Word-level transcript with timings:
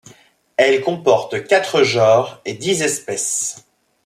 Elle 0.57 0.81
comporte 0.81 1.45
quatre 1.45 1.83
genres 1.83 2.41
et 2.43 2.55
dix 2.55 2.81
espèces. 2.81 3.67